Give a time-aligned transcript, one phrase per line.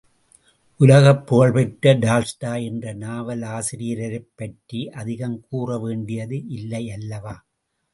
[0.79, 7.35] உலகப் புகழ் பெற்ற டால்ஸ்டாய் என்ற நாவலாசிரியரைப் பற்றி அதிகம் கூற வேண்டியது இல்லை அல்லவா?